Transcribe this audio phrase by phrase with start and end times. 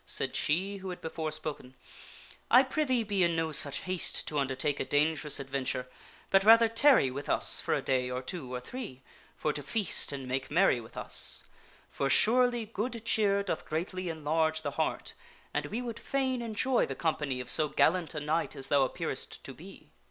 [0.07, 1.75] said she who had before spoken,"
[2.49, 5.87] I prithee be in no such haste to under take a dangerous adventure,
[6.31, 8.17] but rather tarry with us for a day The damoi s,..
[8.17, 9.03] J..^ J selies greet or two or three,
[9.35, 11.43] for to feast and make merry with us.
[11.43, 12.09] ror King Arthur.
[12.09, 15.13] sure iy good cheer doth greatly enlarge the heart,
[15.53, 19.43] and we would fain enjoy the company of so gallant a knight as thou appearest
[19.43, 19.91] to be.